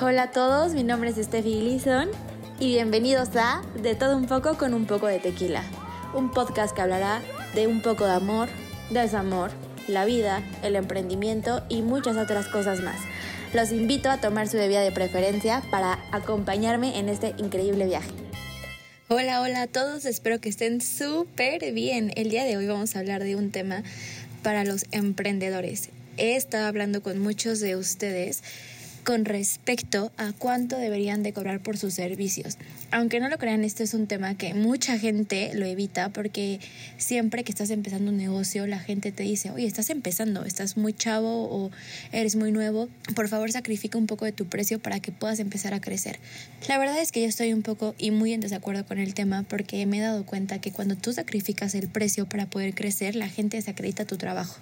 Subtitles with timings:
[0.00, 2.08] Hola a todos, mi nombre es Steffi Gleason
[2.58, 5.62] y bienvenidos a De todo un poco con un poco de tequila,
[6.14, 7.22] un podcast que hablará
[7.54, 8.48] de un poco de amor,
[8.90, 9.52] desamor,
[9.86, 12.96] la vida, el emprendimiento y muchas otras cosas más.
[13.52, 18.10] Los invito a tomar su bebida de preferencia para acompañarme en este increíble viaje.
[19.06, 22.10] Hola, hola a todos, espero que estén súper bien.
[22.16, 23.84] El día de hoy vamos a hablar de un tema
[24.42, 25.90] para los emprendedores.
[26.16, 28.42] He estado hablando con muchos de ustedes
[29.04, 32.56] con respecto a cuánto deberían de cobrar por sus servicios.
[32.90, 36.58] Aunque no lo crean, este es un tema que mucha gente lo evita porque
[36.96, 40.94] siempre que estás empezando un negocio, la gente te dice, oye, estás empezando, estás muy
[40.94, 41.70] chavo o
[42.12, 45.74] eres muy nuevo, por favor sacrifica un poco de tu precio para que puedas empezar
[45.74, 46.18] a crecer.
[46.66, 49.42] La verdad es que yo estoy un poco y muy en desacuerdo con el tema
[49.42, 53.28] porque me he dado cuenta que cuando tú sacrificas el precio para poder crecer, la
[53.28, 54.58] gente desacredita tu trabajo.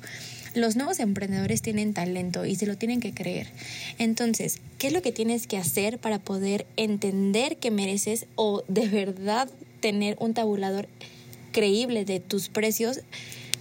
[0.54, 3.46] Los nuevos emprendedores tienen talento y se lo tienen que creer.
[3.98, 8.86] Entonces, ¿qué es lo que tienes que hacer para poder entender que mereces o de
[8.86, 9.48] verdad
[9.80, 10.88] tener un tabulador
[11.52, 13.00] creíble de tus precios?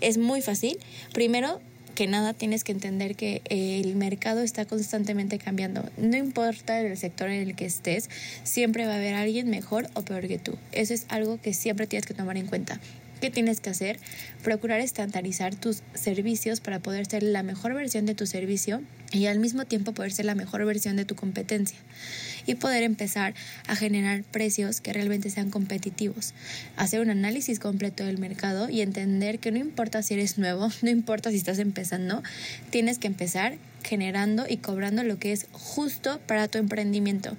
[0.02, 0.78] Es muy fácil.
[1.14, 1.62] Primero,
[1.96, 5.84] que nada tienes que entender que el mercado está constantemente cambiando.
[5.98, 8.10] No importa el sector en el que estés,
[8.44, 10.58] siempre va a haber alguien mejor o peor que tú.
[10.72, 12.80] Eso es algo que siempre tienes que tomar en cuenta.
[13.22, 14.00] ¿Qué tienes que hacer?
[14.44, 19.38] Procurar estandarizar tus servicios para poder ser la mejor versión de tu servicio y al
[19.38, 21.78] mismo tiempo poder ser la mejor versión de tu competencia
[22.48, 23.36] y poder empezar
[23.68, 26.34] a generar precios que realmente sean competitivos.
[26.78, 30.90] Hacer un análisis completo del mercado y entender que no importa si eres nuevo, no
[30.90, 32.24] importa si estás empezando,
[32.72, 37.38] tienes que empezar generando y cobrando lo que es justo para tu emprendimiento.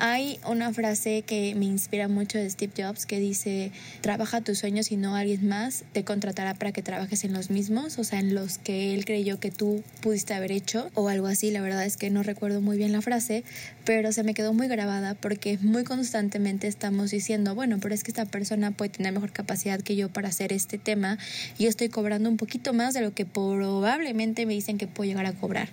[0.00, 4.92] Hay una frase que me inspira mucho de Steve Jobs que dice, trabaja tus sueños
[4.92, 8.32] y no alguien más te contratará para que trabajes en los mismos, o sea, en
[8.32, 11.50] los que él creyó que tú pudiste haber hecho o algo así.
[11.50, 13.42] La verdad es que no recuerdo muy bien la frase,
[13.84, 18.12] pero se me quedó muy grabada porque muy constantemente estamos diciendo, bueno, pero es que
[18.12, 21.18] esta persona puede tener mejor capacidad que yo para hacer este tema
[21.58, 25.08] y yo estoy cobrando un poquito más de lo que probablemente me dicen que puedo
[25.08, 25.68] llegar a cobrar.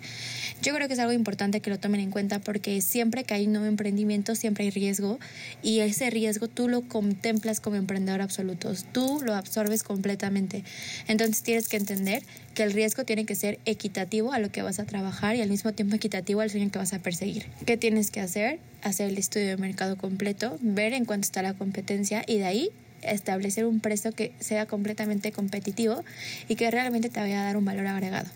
[0.64, 3.46] Yo creo que es algo importante que lo tomen en cuenta porque siempre que hay
[3.46, 5.20] un nuevo emprendimiento, siempre hay riesgo
[5.62, 10.64] y ese riesgo tú lo contemplas como emprendedor absoluto, tú lo absorbes completamente.
[11.08, 14.80] Entonces tienes que entender que el riesgo tiene que ser equitativo a lo que vas
[14.80, 17.46] a trabajar y al mismo tiempo equitativo al sueño que vas a perseguir.
[17.66, 18.60] ¿Qué tienes que hacer?
[18.82, 22.70] Hacer el estudio de mercado completo, ver en cuánto está la competencia y de ahí
[23.02, 26.04] establecer un precio que sea completamente competitivo
[26.48, 28.30] y que realmente te vaya a dar un valor agregado.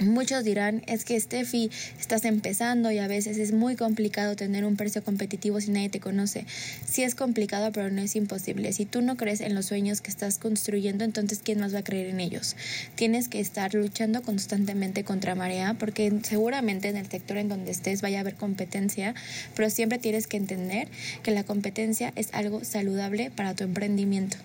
[0.00, 4.76] Muchos dirán, es que Steffi, estás empezando y a veces es muy complicado tener un
[4.76, 6.46] precio competitivo si nadie te conoce.
[6.86, 8.72] Sí es complicado, pero no es imposible.
[8.72, 11.84] Si tú no crees en los sueños que estás construyendo, entonces ¿quién más va a
[11.84, 12.56] creer en ellos?
[12.94, 18.00] Tienes que estar luchando constantemente contra marea porque seguramente en el sector en donde estés
[18.00, 19.14] vaya a haber competencia,
[19.54, 20.88] pero siempre tienes que entender
[21.22, 24.38] que la competencia es algo saludable para tu emprendimiento.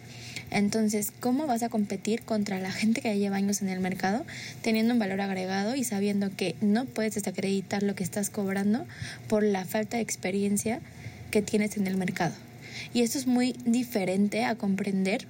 [0.52, 4.26] Entonces, ¿cómo vas a competir contra la gente que ya lleva años en el mercado
[4.62, 8.86] teniendo un valor agregado y sabiendo que no puedes desacreditar lo que estás cobrando
[9.28, 10.80] por la falta de experiencia
[11.32, 12.36] que tienes en el mercado?
[12.94, 15.28] Y esto es muy diferente a comprender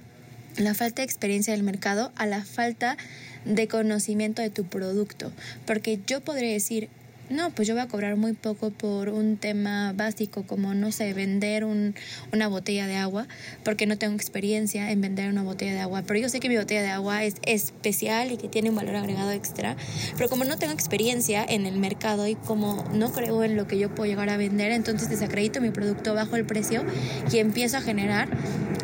[0.56, 2.96] la falta de experiencia del mercado a la falta
[3.44, 5.32] de conocimiento de tu producto.
[5.66, 6.88] Porque yo podría decir,
[7.30, 11.12] no, pues yo voy a cobrar muy poco por un tema básico como, no sé,
[11.12, 11.94] vender un,
[12.32, 13.26] una botella de agua,
[13.64, 16.02] porque no tengo experiencia en vender una botella de agua.
[16.06, 18.96] Pero yo sé que mi botella de agua es especial y que tiene un valor
[18.96, 19.76] agregado extra.
[20.16, 23.78] Pero como no tengo experiencia en el mercado y como no creo en lo que
[23.78, 26.84] yo puedo llegar a vender, entonces desacredito mi producto bajo el precio
[27.32, 28.28] y empiezo a generar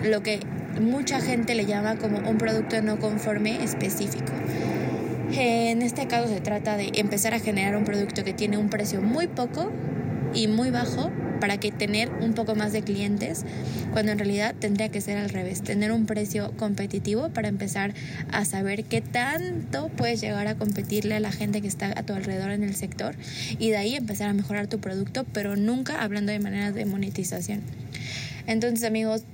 [0.03, 0.41] lo que
[0.81, 4.33] mucha gente le llama como un producto no conforme específico.
[5.35, 9.01] En este caso se trata de empezar a generar un producto que tiene un precio
[9.01, 9.73] muy poco
[10.35, 11.11] y muy bajo
[11.41, 13.47] para que tener un poco más de clientes,
[13.93, 17.95] cuando en realidad tendría que ser al revés, tener un precio competitivo para empezar
[18.31, 22.13] a saber qué tanto puedes llegar a competirle a la gente que está a tu
[22.13, 23.17] alrededor en el sector
[23.59, 27.63] y de ahí empezar a mejorar tu producto, pero nunca hablando de maneras de monetización.
[28.47, 29.25] Entonces amigos,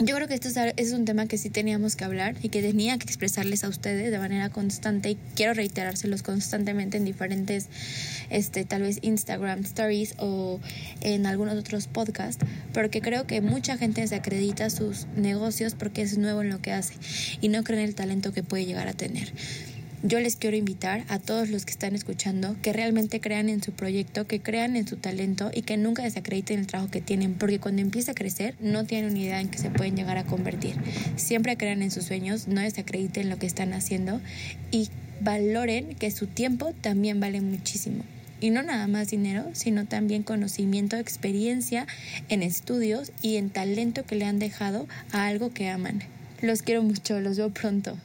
[0.00, 2.96] yo creo que esto es un tema que sí teníamos que hablar y que tenía
[2.98, 7.66] que expresarles a ustedes de manera constante y quiero reiterárselos constantemente en diferentes,
[8.30, 10.60] este, tal vez Instagram stories o
[11.00, 16.42] en algunos otros podcasts, porque creo que mucha gente desacredita sus negocios porque es nuevo
[16.42, 16.94] en lo que hace
[17.40, 19.32] y no creen el talento que puede llegar a tener.
[20.04, 23.72] Yo les quiero invitar a todos los que están escuchando que realmente crean en su
[23.72, 27.58] proyecto, que crean en su talento y que nunca desacrediten el trabajo que tienen, porque
[27.58, 30.76] cuando empieza a crecer no tienen una idea en que se pueden llegar a convertir.
[31.16, 34.20] Siempre crean en sus sueños, no desacrediten lo que están haciendo
[34.70, 34.88] y
[35.20, 38.04] valoren que su tiempo también vale muchísimo.
[38.40, 41.88] Y no nada más dinero, sino también conocimiento, experiencia
[42.28, 46.04] en estudios y en talento que le han dejado a algo que aman.
[46.40, 47.98] Los quiero mucho, los veo pronto.